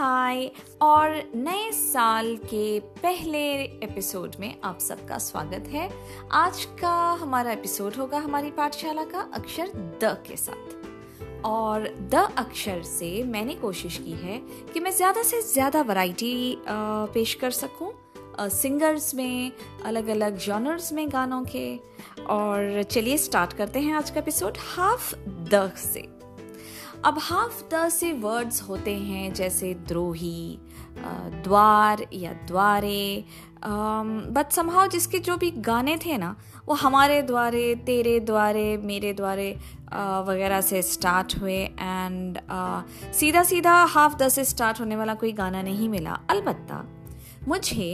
[0.00, 0.50] हाय
[0.82, 3.40] और नए साल के पहले
[3.84, 5.88] एपिसोड में आप सबका स्वागत है।
[6.32, 12.82] आज का हमारा एपिसोड होगा हमारी पाठशाला का अक्षर द के साथ। और द अक्षर
[12.82, 14.38] से मैंने कोशिश की है
[14.72, 17.92] कि मैं ज़्यादा से ज़्यादा वैरायटी पेश कर सकूँ।
[18.50, 19.52] सिंगर्स में
[19.84, 21.76] अलग अलग जॉनर्स में गानों के।
[22.30, 25.14] और चलिए स्टार्ट करते हैं आज का एपिसोड हाफ़
[25.50, 26.19] द से।
[27.04, 30.58] अब हाफ़ द से वर्ड्स होते हैं, जैसे द्रोही
[31.44, 33.24] द्वार या द्वारे
[33.64, 36.34] बट समहाउ जिसके जो भी गाने थे ना,
[36.66, 39.50] वो हमारे द्वारे, तेरे द्वारे, मेरे द्वारे
[40.26, 42.38] वगैरह से स्टार्ट हुए एंड
[43.14, 46.84] सीधा सीधा हाफ़ द से स्टार्ट होने वाला कोई गाना नहीं मिला। अलबत्ता,
[47.48, 47.90] मुझे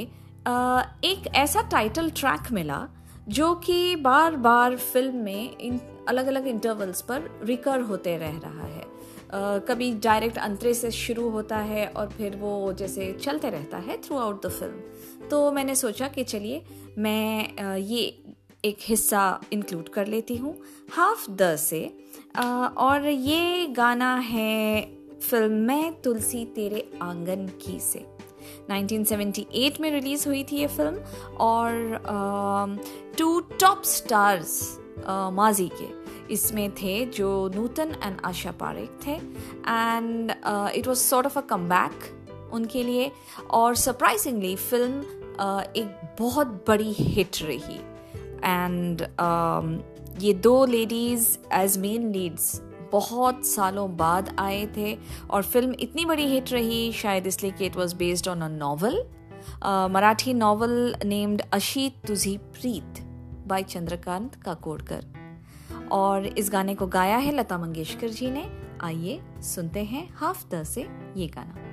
[1.05, 2.87] एक ऐसा टाइटल ट्रैक मिला
[3.29, 8.67] जो कि बार बार फ़िल्म में इन अलग अलग इंटरवल्स पर रिकर होते रह रहा
[8.67, 8.96] है।
[9.33, 14.17] कभी डायरेक्ट अंतरे से शुरू होता है और फिर वो जैसे चलते रहता है थ्रू
[14.17, 16.63] आउट द फ़िल्म तो मैंने सोचा कि चलिए,
[16.99, 18.03] मैं ये
[18.65, 20.57] एक हिस्सा इंक्लूड कर लेती हूँ।
[20.93, 21.85] हाफ़ द से
[22.37, 24.83] और ये गाना है
[25.21, 28.05] फ़िल्म मैं तुलसी तेरे आँगन की से।
[28.71, 31.01] 1978 में रिलीज़ हुई थी ये फ़िल्म
[31.41, 32.03] और
[33.19, 34.61] टू टॉप स्टार्स
[35.09, 40.31] माजी के। इसमें थे जो नूतन एंड आशा पारेख थे। And
[40.77, 41.69] it was sort of a come
[42.53, 43.11] उनके लिए।
[43.51, 47.79] और सरप्राइजिंगली फ़िल्म uh, एक बहुत बड़ी हिट रही।
[48.45, 52.61] एंड um, ये दो लेडीज़ एज मेन लीड्स
[52.93, 54.97] बहुत सालों बाद आए थे।
[55.31, 59.03] और फ़िल्म इतनी बड़ी हिट रही शायद इसलिए कि it was based on a novel
[59.93, 63.03] Marathi novel named Ashi Tujhi Preet
[63.49, 65.05] bye Chandrakant Kakodkar.
[65.93, 68.51] और इस गाने को गाया है लता मंगेशकर जी ने।
[68.81, 71.66] आइए सुनते हैं हाफ़ द से ये गाना।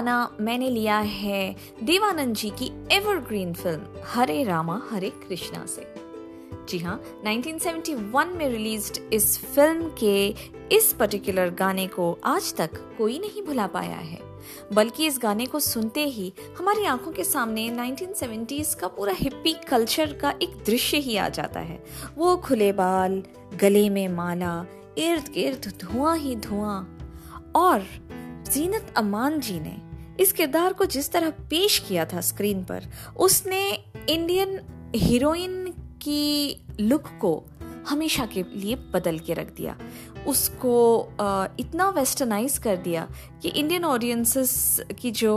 [0.00, 5.94] गाना मैंने लिया है देवानंद जी की एवरग्रीन फ़िल्म हरे रामा, हरे कृष्णा से।
[6.68, 10.34] जी हाँ 1971 में रिलीज्ड इस फ़िल्म के
[10.72, 14.18] इस पर्टिकुलर गाने को आज तक कोई नहीं भुला पाया है।
[14.72, 20.12] बल्कि इस गाने को सुनते ही हमारी आँखों के सामने 1970s का पूरा हिप्पी कल्चर
[20.12, 21.84] का एक दृश्य ही आ जाता है।
[22.16, 23.22] वो खुले बाल,
[23.60, 24.66] गले में माला
[24.98, 26.98] इर्द गिर्द धुआँ ही धुआँ।
[27.54, 27.86] और
[28.50, 29.89] जीनत अमान जी ने
[30.20, 32.86] इस किरदार को जिस तरह पेश किया था स्क्रीन पर,
[33.16, 33.70] उसने
[34.08, 34.60] इंडियन
[34.94, 35.66] हीरोइन
[36.02, 37.42] की लुक को
[37.88, 39.76] हमेशा के लिए बदल के रख दिया।
[40.26, 40.74] उसको
[41.60, 43.08] इतना वेस्टर्नाइज कर दिया
[43.42, 45.34] कि इंडियन ऑडियंसेस की जो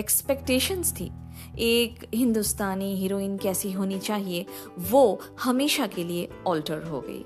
[0.00, 1.10] एक्सपेक्टेशंस थी,
[1.58, 4.46] एक हिंदुस्तानी हीरोइन कैसी होनी चाहिए,
[4.78, 7.24] वो हमेशा के लिए ऑल्टर हो गई।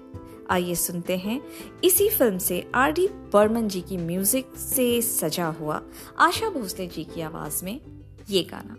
[0.50, 1.40] आइए सुनते हैं।
[1.84, 5.82] इसी फ़िल्म से आर डी बर्मन जी की म्यूज़िक से सजा हुआ।
[6.18, 7.80] आशा भोसले जी की आवाज़ में
[8.30, 8.76] ये गाना।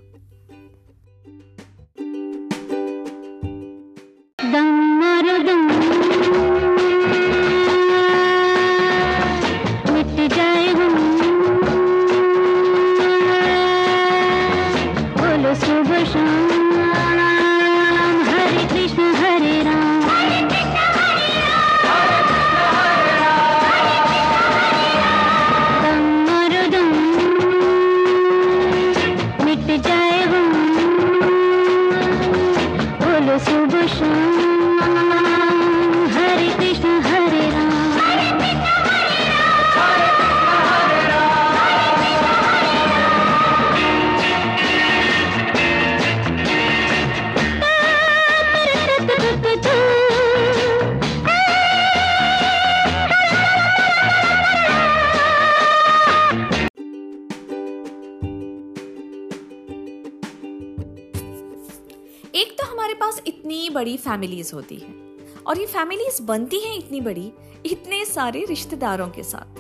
[63.82, 67.32] बड़ी फैमिलीज़ होती हैं। और ये फैमिलीज़ बनती हैं इतनी बड़ी,
[67.66, 69.60] इतने सारे रिश्तेदारों के साथ।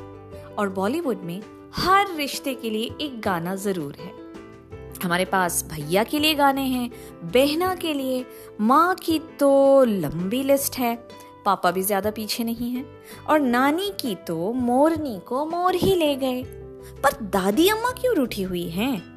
[0.59, 1.41] और बॉलीवुड में
[1.75, 4.11] हर रिश्ते के लिए एक गाना ज़रूर है।
[5.03, 6.89] हमारे पास भैया के लिए गाने हैं,
[7.23, 8.25] बहना के लिए,
[8.61, 10.95] माँ की तो लंबी लिस्ट है,
[11.45, 12.85] पापा भी ज़्यादा पीछे नहीं है,
[13.29, 16.43] और नानी की तो मोरनी को मोर ही ले गए।
[17.03, 19.11] पर दादी अम्मा क्यों रूठी हुई हैं?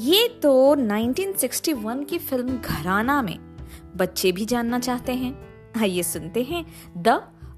[0.00, 3.51] ये तो 1961 की फ़िल्म घराना में
[3.96, 5.32] बच्चे भी जानना चाहते हैं।
[5.80, 6.64] आइए सुनते हैं
[6.96, 7.08] द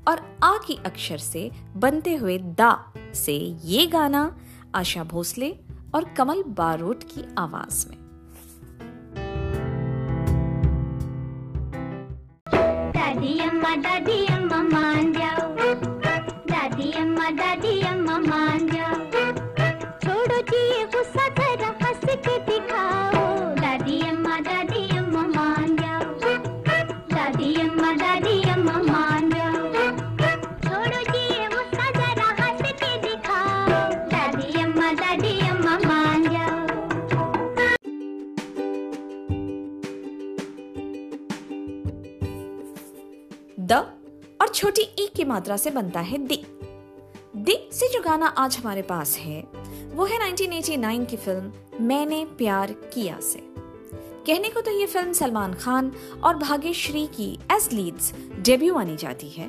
[0.08, 4.38] और आ की अक्षर से बनते हुए दा से ये गाना
[4.74, 5.50] आशा भोसले
[5.94, 7.96] और कमल बारोट की आवाज़ में।
[12.92, 14.26] दादी, अम्मा, दादी
[44.64, 46.36] छोटी ई की मात्रा से बनता है दी
[47.36, 49.40] दी से जो गाना आज हमारे पास है,
[49.94, 53.38] वो है 1989 की फ़िल्म मैंने प्यार किया से।
[54.26, 55.92] कहने को तो ये फ़िल्म सलमान खान
[56.24, 59.48] और भाग्यश्री की एज लीड्स डेब्यू मानी जाती है,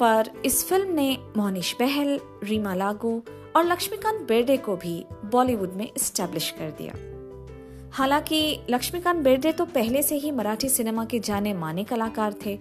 [0.00, 3.22] पर इस फ़िल्म ने मोहनिश बहल, रीमा लागू
[3.56, 6.94] और लक्ष्मीकांत बेर्डे को भी बॉलीवुड में स्टैब्लिश कर दिया।
[7.92, 12.58] हालाँकि लक्ष्मीकांत बेर्डे तो पहले से ही मराठी सिनेमा के जाने माने कलाकार थे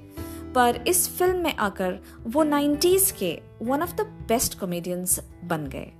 [0.55, 5.91] पर इस फ़िल्म में आकर वो 90s के one of the best comedians बन गए।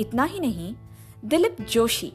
[0.00, 0.74] इतना ही नहीं,
[1.24, 2.12] दिलीप जोशी,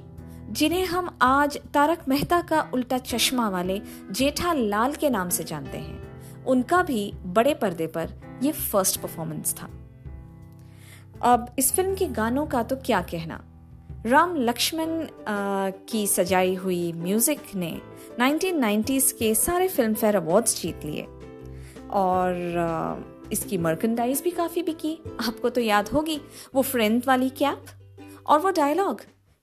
[0.50, 3.82] जिन्हें हम आज तारक मेहता का उल्टा चश्मा वाले
[4.12, 6.00] जेठा लाल के नाम से जानते हैं,
[6.46, 8.14] उनका भी बड़े पर्दे पर
[8.44, 9.70] यह फ़र्स्ट परफॉर्मेंस था।
[11.22, 13.44] अब इस फ़िल्म के गानों का तो क्या कहना?
[14.06, 15.08] राम लक्ष्मण
[15.90, 17.82] की सजाई हुई म्यूज़िक ने
[18.20, 21.08] 1990s के सारे फ़िल्म फेयर अवार्ड्स जीत लिए।
[21.92, 24.98] और इसकी मर्केंडाइज भी काफ़ी बिकी।
[25.28, 26.20] आपको तो याद होगी,
[26.56, 27.66] वो फ्रेंड वाली कैप
[28.28, 29.02] और वो डायलॉग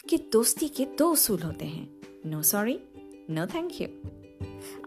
[0.09, 1.89] कि दोस्ती के दो उसूल होते हैं।
[2.27, 2.79] No sorry
[3.31, 3.89] no thank you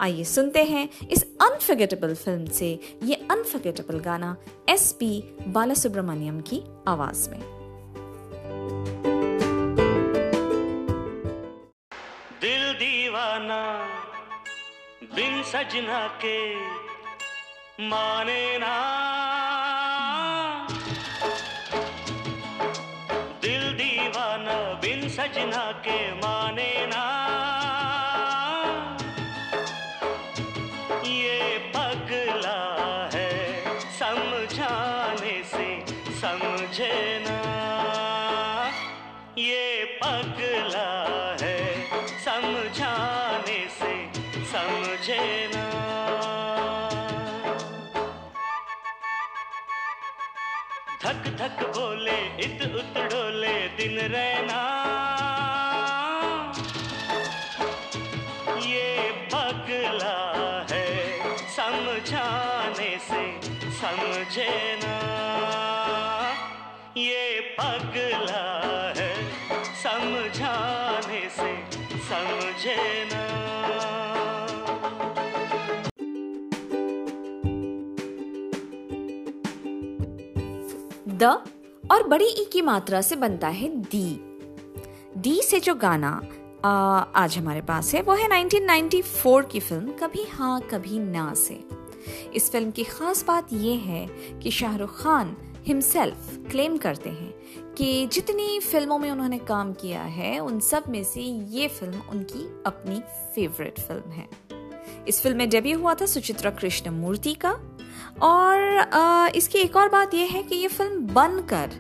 [0.02, 2.68] आइए सुनते हैं इस अनफर्गेटेबल फ़िल्म से
[3.04, 4.36] ये अनफर्गेटेबल गाना
[4.70, 5.10] एस पी
[5.48, 7.40] बालासुब्रमण्यम की आवाज़ में।
[12.42, 13.62] दिल दीवाना,
[15.16, 16.38] बिन सजना के
[17.80, 18.76] माने ना।
[23.42, 27.06] दिल दीवाना बिन सजना के माने ना।
[31.08, 32.60] ये पगला
[33.14, 33.31] है
[34.00, 35.70] समझाने से
[36.20, 36.98] समझे
[37.28, 37.40] ना।
[39.38, 40.92] ये पगला
[41.42, 41.58] है
[42.25, 43.96] समझाने से
[44.52, 45.24] समझे
[45.56, 45.59] ना।
[51.39, 54.58] धक बोले इत उत डोले, दिन रहना।
[58.65, 58.89] ये
[59.34, 60.17] पगला
[60.72, 60.84] है,
[61.55, 63.24] समझाने से
[63.79, 64.51] समझे
[64.84, 64.98] ना
[66.98, 68.46] ये पगला
[69.00, 69.12] है,
[69.84, 71.51] समझाने से
[72.10, 72.79] समझे
[73.13, 73.28] ना
[81.24, 81.24] द
[81.92, 84.20] और बड़ी ई की मात्रा से बनता है दी।
[85.18, 86.22] दी से जो गाना
[86.66, 86.70] आ,
[87.16, 91.64] आज हमारे पास है वो है 1994 की फ़िल्म कभी हाँ कभी ना से।
[92.34, 94.08] इस फ़िल्म की खास बात यह है
[94.40, 97.34] कि शाहरुख खान हिमसेल्फ क्लेम करते हैं
[97.74, 102.64] कि जितनी फ़िल्मों में उन्होंने काम किया है उन सब में से ये फ़िल्म उनकी
[102.66, 103.00] अपनी
[103.36, 104.30] फेवरेट फ़िल्म है।
[105.08, 107.60] इस फ़िल्म में डेब्यू हुआ था सुचित्रा कृष्ण मूर्ति का
[108.22, 111.72] और इसकी एक और बात यह है कि ये फ़िल्म बनकर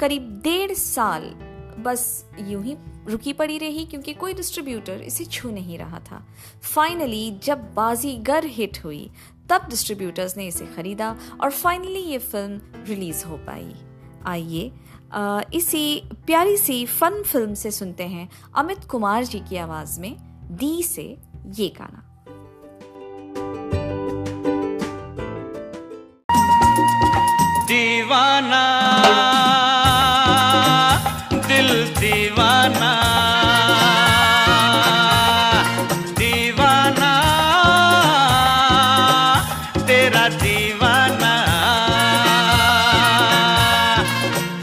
[0.00, 1.22] करीब डेढ़ साल
[1.84, 2.76] बस यूँ ही
[3.08, 6.24] रुकी पड़ी रही क्योंकि कोई डिस्ट्रीब्यूटर इसे छू नहीं रहा था।
[6.64, 9.10] फाइनली जब बाजीगर हिट हुई,
[9.50, 13.74] तब डिस्ट्रीब्यूटर्स ने इसे खरीदा और फाइनली ये फ़िल्म रिलीज़ हो पाई।
[14.26, 14.72] आइए
[15.54, 20.16] इसी प्यारी सी फन फ़िल्म से सुनते हैं अमित कुमार जी की आवाज़ में
[20.50, 21.04] दी से
[21.48, 22.10] ये गाना।
[27.74, 28.64] दीवाना,
[31.46, 32.90] दिल दीवाना
[36.18, 37.12] दीवाना,
[39.88, 41.34] तेरा दीवाना।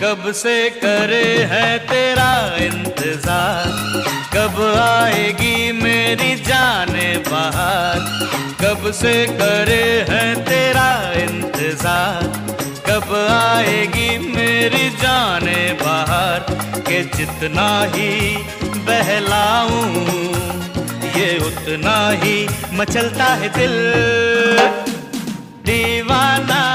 [0.03, 2.32] कब से करे है तेरा
[2.68, 3.68] इंतज़ार?
[4.36, 8.00] कब आएगी मेरी जाने बाहर?
[8.63, 10.89] कब से करे है तेरा
[11.22, 12.39] इंतज़ार?
[13.01, 16.39] कब आएगी मेरी जाने बाहर,
[16.88, 18.38] के जितना ही
[18.88, 20.05] बहलाऊं,
[21.20, 23.75] ये उतना ही मचलता है दिल।
[25.65, 26.71] दीवाना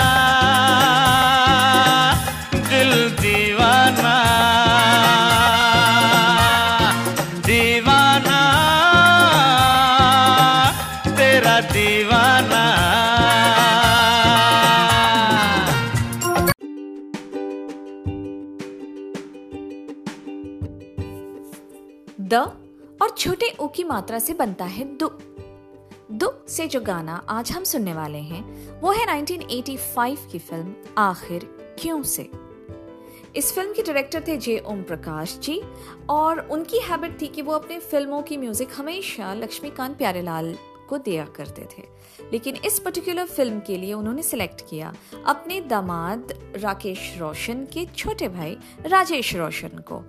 [23.66, 25.08] ओ की मात्रा से बनता है दु।
[26.12, 28.42] दु से जो गाना आज हम सुनने वाले हैं,
[28.80, 31.44] वो है 1985 की फ़िल्म आखिर
[31.78, 32.30] क्यों से।
[33.36, 35.60] इस फ़िल्म के डायरेक्टर थे जे ओम प्रकाश जी
[36.10, 40.54] और उनकी हैबिट थी कि वो अपने फ़िल्मों की म्यूज़िक हमेशा लक्ष्मीकांत प्यारेलाल
[40.88, 41.82] को दिया करते थे।
[42.32, 44.92] लेकिन इस पर्टिकुलर फ़िल्म के लिए उन्होंने सिलेक्ट किया
[45.26, 48.56] अपने दामाद राकेश रोशन के छोटे भाई
[48.86, 50.02] राजेश रोशन को।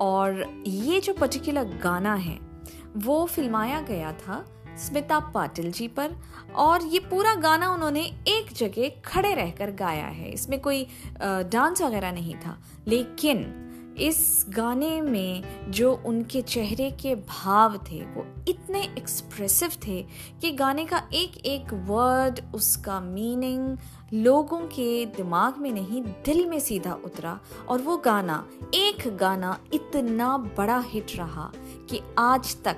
[0.00, 2.51] और ये जो पर्टिकुलर गाना है
[2.96, 4.44] वो फिल्माया गया था
[4.78, 6.14] स्मिता पाटिल जी पर,
[6.56, 10.86] और ये पूरा गाना उन्होंने एक जगह खड़े रहकर गाया है। इसमें कोई
[11.22, 12.58] डांस वगैरह नहीं था।
[12.88, 13.58] लेकिन
[13.98, 20.02] इस गाने में जो उनके चेहरे के भाव थे, वो इतने एक्सप्रेसिव थे
[20.40, 23.76] कि गाने का एक एक वर्ड उसका मीनिंग
[24.14, 30.36] लोगों के दिमाग में नहीं, दिल में सीधा उतरा। और वो गाना, एक गाना इतना
[30.58, 31.50] बड़ा हिट रहा
[31.90, 32.76] कि आज तक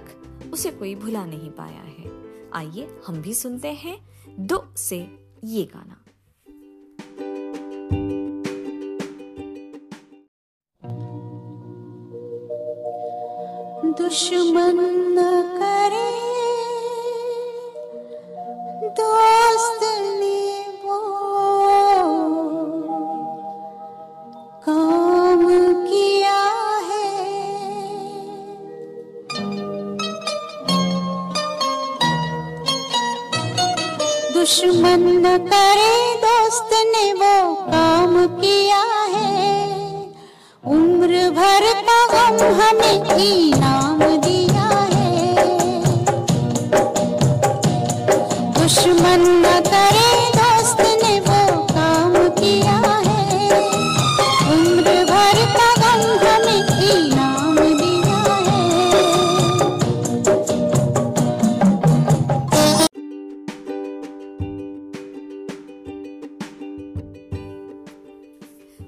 [0.52, 3.99] उसे कोई भुला नहीं पाया है। आइए, हम भी सुनते हैं
[4.38, 4.99] दो से
[5.44, 6.00] ये गाना।
[13.99, 14.80] दुश्मन
[15.18, 16.33] न करे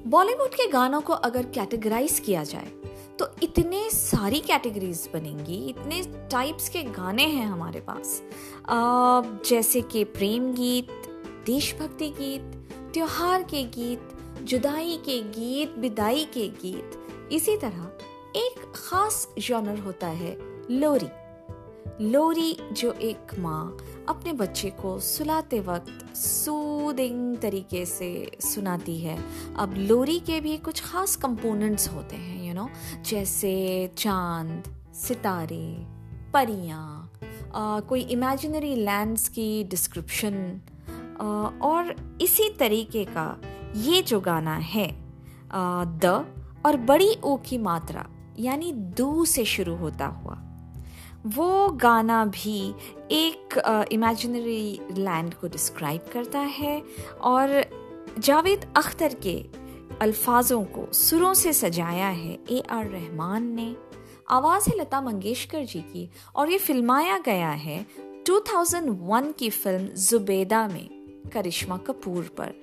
[0.06, 2.70] बॉलीवुड के गानों को अगर कैटेगराइज किया जाए
[3.18, 8.22] तो इतने सारी कैटेगरीज बनेंगी, इतने टाइप्स के गाने हैं हमारे पास।
[9.48, 10.88] जैसे कि प्रेम गीत,
[11.46, 12.52] देशभक्ति गीत,
[12.94, 14.08] त्योहार के गीत,
[14.42, 16.98] जुदाई के गीत, विदाई के गीत,
[17.32, 17.90] इसी तरह
[18.36, 20.36] एक खास जॉनर होता है
[20.70, 21.08] लोरी।
[22.00, 23.76] लोरी जो एक माँ
[24.08, 29.18] अपने बच्चे को सुलाते वक्त सूदिंग तरीके से सुनाती है।
[29.58, 34.62] अब लोरी के भी कुछ खास कंपोनेंट्स होते हैं यू you नो know, जैसे चाँद
[34.94, 35.86] सितारे
[36.32, 37.12] परियाँ
[37.88, 40.60] कोई इमेजिनरी लैंड्स की डिस्क्रिप्शन
[41.62, 43.40] और इसी तरीके का
[43.76, 44.88] ये जो गाना है
[45.54, 46.26] द
[46.66, 48.06] और बड़ी ओ की मात्रा
[48.38, 50.42] यानी दू से शुरू होता हुआ।
[51.26, 52.74] वो गाना भी
[53.10, 56.82] एक इमेजिनरी uh, लैंड को डिस्क्राइब करता है
[57.20, 57.64] और
[58.18, 59.44] जावेद अख्तर के
[60.00, 63.76] अल्फाजों को सुरों से सजाया है। ए आर रहमान ने।
[64.28, 67.86] आवाज़ है लता मंगेशकर जी की और ये फिल्माया गया है
[68.26, 70.88] 2001 की फ़िल्म जुबेदा में
[71.32, 72.54] करिश्मा कपूर पर।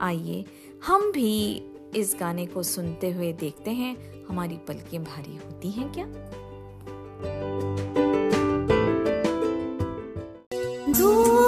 [0.00, 0.44] आइए
[0.86, 1.62] हम भी
[1.96, 6.06] इस गाने को सुनते हुए देखते हैं। हमारी पलकें भारी होती हैं क्या?
[10.92, 11.39] Do.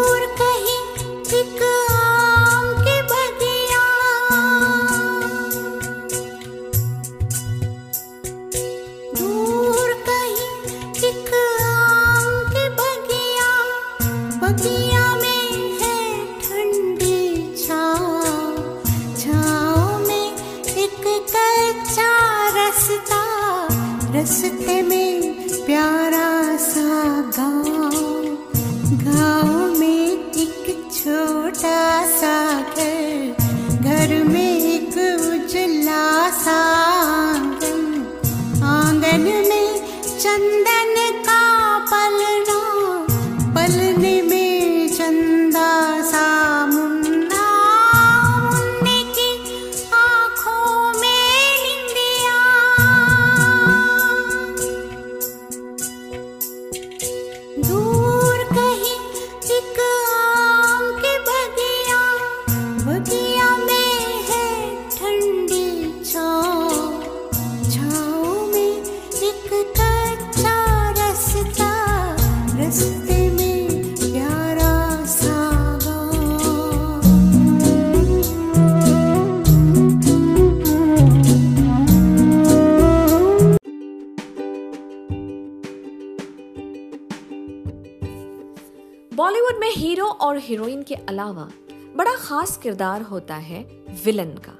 [90.53, 91.49] हीरोइन के अलावा
[91.97, 93.61] बड़ा खास किरदार होता है
[94.05, 94.53] विलन का।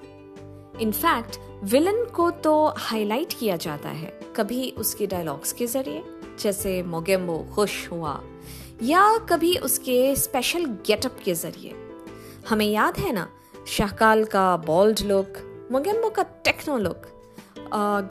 [0.81, 6.03] इनफैक्ट विलन को तो हाईलाइट किया जाता है कभी उसके डायलॉग्स के ज़रिए,
[6.41, 8.19] जैसे मोगेम्बो खुश हुआ,
[8.83, 11.75] या कभी उसके स्पेशल गेटअप के ज़रिए।
[12.49, 13.29] हमें याद है ना,
[13.67, 17.07] शाहकाल का बोल्ड लुक मोगेम्बो का टेक्नो लुक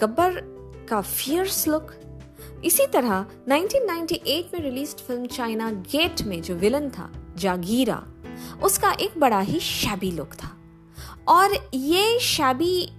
[0.02, 0.40] गब्बर
[0.90, 1.92] का फियर्स लुक
[2.66, 8.04] इसी तरह 1998 में रिलीज्ड फ़िल्म चाइना गेट में जो विलन था जागीरा,
[8.64, 10.50] उसका एक बड़ा ही शैबी लुक था।
[11.28, 12.90] और ये शैबी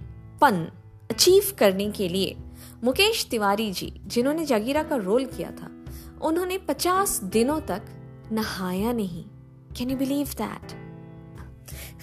[0.41, 0.71] पन
[1.11, 2.35] अचीव करने के लिए
[2.83, 5.69] मुकेश तिवारी जी, जिन्होंने जागीरा का रोल किया था,
[6.21, 7.81] उन्होंने 50 दिनों तक
[8.31, 9.23] नहाया नहीं।
[9.77, 10.71] कैन यू बिलीव दैट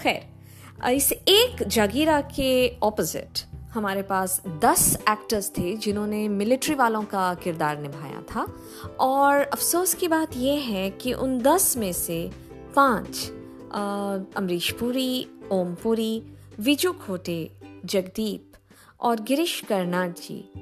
[0.02, 7.34] खैर, इस एक जागीरा के ऑपोजिट हमारे पास 10 एक्टर्स थे जिन्होंने मिलिट्री वालों का
[7.34, 8.46] किरदार निभाया था।
[9.00, 12.30] और अफसोस की बात यह है कि उन 10 में से
[12.76, 13.30] पाँच
[14.36, 16.22] अमरीश पुरी, ओम पुरी,
[16.60, 17.50] विजू खोटे,
[17.84, 18.52] जगदीप
[19.00, 20.52] और गिरीश कर्नाड जी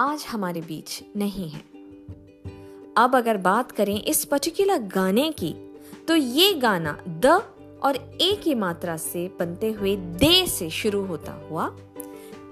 [0.00, 1.66] आज हमारे बीच नहीं हैं।
[2.96, 5.54] अब अगर बात करें इस पर्टिकुलर गाने की
[6.08, 7.26] तो ये गाना द
[7.82, 11.66] और ए की मात्रा से बनते हुए दे से शुरू होता हुआ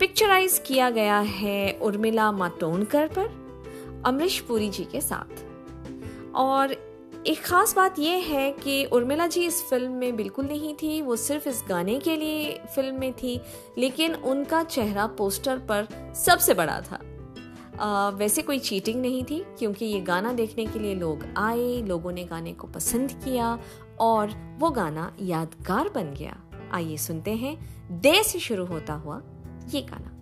[0.00, 6.72] पिक्चराइज किया गया है उर्मिला मातोंडकर पर अमरीश पुरी जी के साथ। और
[7.26, 11.16] एक खास बात यह है कि उर्मिला जी इस फ़िल्म में बिल्कुल नहीं थी वो
[11.16, 13.40] सिर्फ़ इस गाने के लिए फ़िल्म में थी
[13.78, 17.00] लेकिन उनका चेहरा पोस्टर पर सबसे बड़ा था।
[17.80, 22.12] आ, वैसे कोई चीटिंग नहीं थी क्योंकि ये गाना देखने के लिए लोग आए लोगों
[22.12, 23.58] ने गाने को पसंद किया
[24.00, 26.36] और वो गाना यादगार बन गया।
[26.72, 27.56] आइए सुनते हैं
[28.00, 29.20] दे से शुरू होता हुआ
[29.66, 30.15] ये गाना।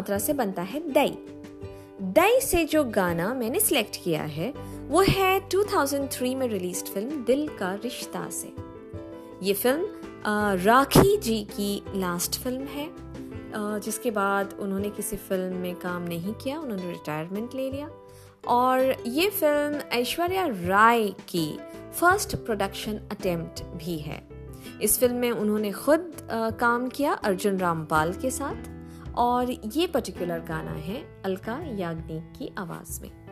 [0.00, 1.16] मात्रा से बनता है दई
[2.16, 4.52] दई से जो गाना मैंने सिलेक्ट किया है,
[4.88, 8.52] वो है 2003 में रिलीज्ड फ़िल्म दिल का रिश्ता से।
[9.42, 12.88] ये फ़िल्म राखी जी की लास्ट फ़िल्म है।
[13.80, 17.90] जिसके बाद उन्होंने किसी फ़िल्म में काम नहीं किया, उन्होंने रिटायरमेंट ले लिया।
[18.48, 21.46] और ये फ़िल्म ऐश्वर्या राय की
[22.00, 24.22] फ़र्स्ट प्रोडक्शन अटेम्प्ट भी है।
[24.82, 26.12] इस फ़िल्म में उन्होंने खुद
[26.60, 28.79] काम किया अर्जुन रामपाल के साथ।
[29.20, 33.29] और ये पर्टिकुलर गाना है अलका याग्निक की आवाज़ में।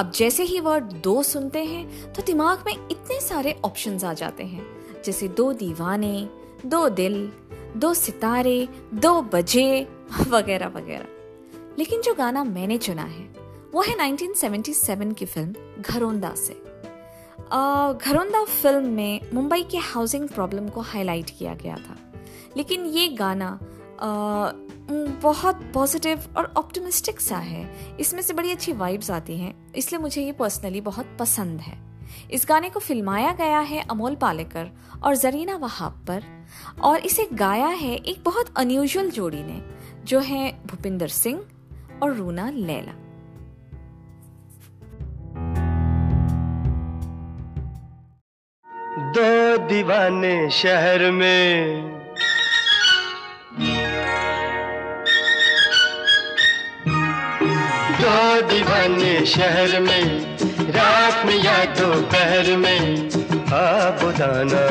[0.00, 4.44] अब जैसे ही वर्ड दो सुनते हैं तो दिमाग में इतने सारे ऑप्शंस आ जाते
[4.44, 4.66] हैं।
[5.04, 6.28] जैसे दो दीवाने,
[6.66, 7.32] दो दिल,
[7.76, 9.88] दो सितारे, दो बजे,
[10.28, 11.06] वगैरह वगैरह।
[11.78, 13.24] लेकिन जो गाना मैंने चुना है,
[13.74, 16.54] वो है 1977 की फ़िल्म घरोंदा से।
[18.04, 21.96] घरोंदा फ़िल्म में मुंबई के हाउसिंग प्रॉब्लम को हाईलाइट किया गया था।
[22.56, 23.58] लेकिन ये गाना
[24.92, 30.22] बहुत पॉजिटिव और ऑप्टिमिस्टिक सा है। इसमें से बड़ी अच्छी वाइब्स आती हैं, इसलिए मुझे
[30.22, 31.78] ये पर्सनली बहुत पसंद है।
[32.30, 34.70] इस गाने को फिल्माया गया है अमोल पालेकर
[35.02, 36.22] और जरीना वहाब पर,
[36.82, 39.62] और इसे गाया है एक बहुत अनयूजुअल जोड़ी ने,
[40.04, 41.44] जो है भूपिंदर सिंह
[42.02, 42.92] और रूना लैला।
[49.12, 51.99] दो दीवाने शहर में
[58.00, 60.04] दो दीवाने शहर में
[60.76, 62.82] रात में या दोपहर में
[63.54, 64.62] आबुदाना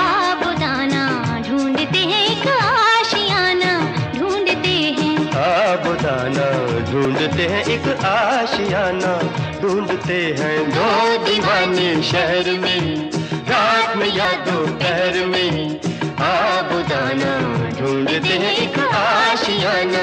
[0.00, 1.02] आबुदाना
[1.48, 3.72] ढूंढते हैं एक आशियाना
[4.16, 6.48] ढूंढते हैं। आबुदाना
[6.90, 9.14] ढूंढते हैं एक आशियाना
[9.62, 10.90] ढूंढते हैं दो
[11.26, 13.10] दीवाने शहर में
[13.50, 15.89] रात में या दोपहर में।
[16.20, 17.32] आबुदाना
[17.70, 20.02] ढूंढते हैं एक आशियाना,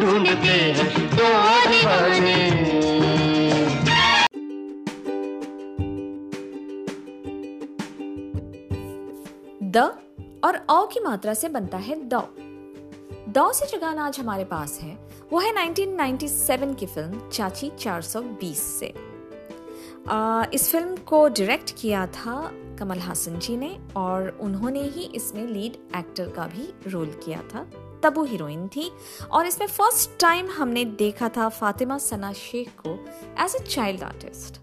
[0.00, 1.28] ढूंढते हैं दो
[1.68, 2.38] दीवाने
[9.62, 9.76] द
[10.44, 12.22] और औ की मात्रा से बनता है दौ।
[13.28, 14.98] दौ से जो गाना आज हमारे पास है।
[15.32, 19.07] वो है 1997 की फ़िल्म चाची 420 से।
[20.54, 22.34] इस फ़िल्म को डायरेक्ट किया था
[22.78, 27.64] कमल हासन जी ने और उन्होंने ही इसमें लीड एक्टर का भी रोल किया था।
[28.02, 28.90] तबू हीरोइन थी
[29.30, 32.94] और इसमें फ़र्स्ट टाइम हमने देखा था फातिमा सना शेख को
[33.44, 34.60] एज अ चाइल्ड आर्टिस्ट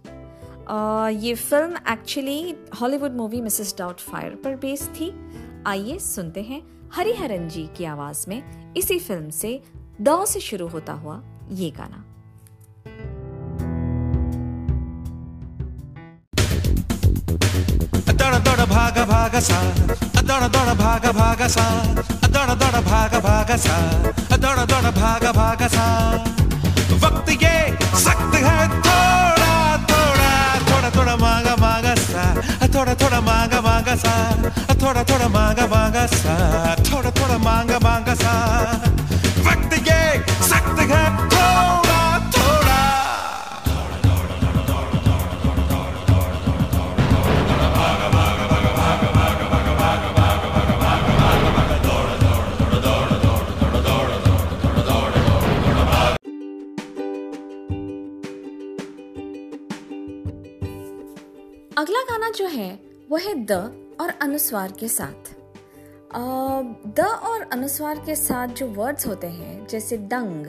[1.24, 5.12] ये film actually Hollywood movie Mrs Doubtfire पर बेस्ड थी।
[5.68, 6.62] आइए सुनते हैं
[6.94, 9.60] हरिहरन जी की आवाज़ में इसी फ़िल्म से
[10.02, 12.04] दौ से शुरू होता हुआ ये गाना।
[18.14, 19.62] दौड़ दड़ भाग भाग सा।
[20.22, 21.66] दड़ दड़ भाग भाग सा।
[22.28, 23.78] दड़ दड़ भाग भाग सा।
[24.38, 25.86] दड़ दड़ भाग भाग सा।
[27.06, 30.32] वक्त ये सख्त है, थोड़ा थोड़ा
[30.70, 32.36] थोड़ा थोड़ा मांगा मांगा सा।
[32.76, 34.14] थोड़ा थोड़ा मांगा मांगा सा।
[34.82, 36.65] थोड़ा थोड़ा मांगा मांगा सा।
[64.46, 65.30] अनुस्वार के साथ।
[66.88, 70.46] द और अनुस्वार के साथ जो वर्ड्स होते हैं जैसे दंग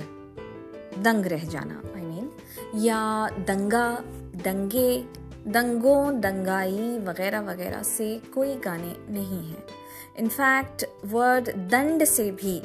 [1.05, 3.89] दंग रह जाना आई I मीन mean, या दंगा
[4.45, 4.99] दंगे
[5.49, 9.65] दंगों दंगाई वगैरह वगैरह से कोई गाने नहीं हैं।
[10.19, 12.61] इनफैक्ट वर्ड दंड से भी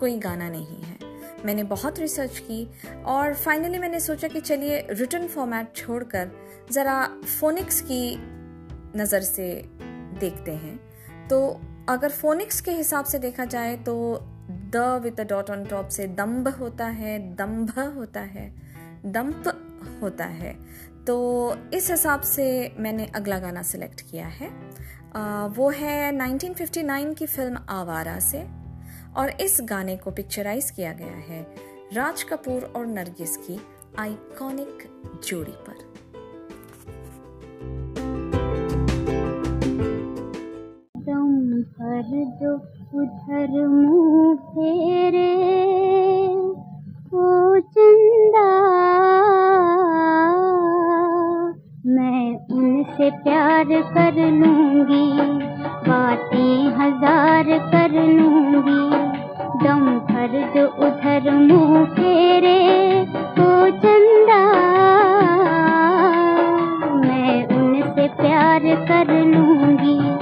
[0.00, 0.98] कोई गाना नहीं है।
[1.44, 2.66] मैंने बहुत रिसर्च की
[3.06, 6.30] और फाइनली मैंने सोचा कि चलिए रिटर्न फॉर्मेट छोड़कर
[6.70, 7.06] ज़रा
[7.40, 8.16] फोनिक्स की
[8.96, 9.50] नज़र से
[10.20, 10.78] देखते हैं।
[11.28, 13.94] तो अगर फोनिक्स के हिसाब से देखा जाए तो
[14.50, 18.52] the with dot on top से दम्भ होता है दम्भ होता है
[19.06, 19.52] दम्प
[20.02, 20.52] होता है।
[21.06, 21.16] तो
[21.74, 24.50] इस हिसाब से मैंने अगला गाना सिलेक्ट किया है।
[25.16, 28.46] आ, वो है 1959 की फ़िल्म आवारा से
[29.16, 31.42] और इस गाने को पिक्चराइज किया गया है
[31.92, 33.60] राज कपूर और नरगिस की
[33.98, 35.89] आइकॉनिक जोड़ी पर।
[41.62, 42.02] पर
[42.40, 42.54] जो
[43.00, 45.32] उधर मुँह फेरे,
[47.14, 48.48] ओ चंदा,
[51.86, 52.24] मैं
[52.56, 55.08] उनसे प्यार कर लूँगी,
[55.88, 58.84] बातें हज़ार कर लूँगी,
[59.64, 62.58] दम भर जो उधर मुँह फेरे,
[63.40, 64.42] ओ चंदा,
[66.96, 70.19] मैं उनसे प्यार कर लूँगी।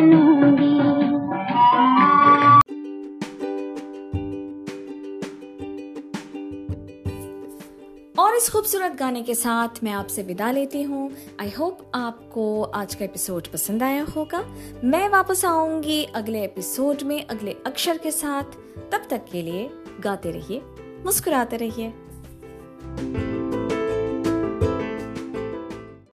[0.00, 0.74] लूँगी
[8.18, 12.94] और इस खूबसूरत गाने के साथ मैं आपसे विदा लेती हूँ। आई होप आपको आज
[12.94, 14.44] का एपिसोड पसंद आया होगा।
[14.84, 18.56] मैं वापस आऊँगी अगले एपिसोड में, अगले अक्षर के साथ।
[18.92, 20.62] तब तक के लिए गाते रहिए,
[21.04, 21.92] मुस्कुराते रहिए।